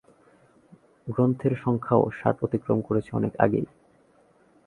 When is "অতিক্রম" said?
2.43-2.79